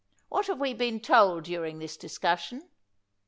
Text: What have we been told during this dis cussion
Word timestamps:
What 0.29 0.47
have 0.47 0.59
we 0.59 0.73
been 0.73 0.99
told 0.99 1.43
during 1.43 1.77
this 1.77 1.95
dis 1.95 2.17
cussion 2.17 2.63